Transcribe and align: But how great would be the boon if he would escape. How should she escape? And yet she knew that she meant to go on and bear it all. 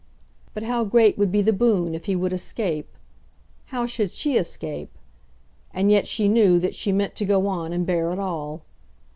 But 0.55 0.63
how 0.63 0.83
great 0.83 1.15
would 1.19 1.31
be 1.31 1.43
the 1.43 1.53
boon 1.53 1.93
if 1.93 2.05
he 2.05 2.15
would 2.15 2.33
escape. 2.33 2.87
How 3.65 3.85
should 3.85 4.09
she 4.09 4.35
escape? 4.35 4.89
And 5.75 5.91
yet 5.91 6.07
she 6.07 6.27
knew 6.27 6.57
that 6.57 6.73
she 6.73 6.91
meant 6.91 7.13
to 7.17 7.23
go 7.23 7.45
on 7.45 7.71
and 7.71 7.85
bear 7.85 8.11
it 8.11 8.17
all. 8.17 8.63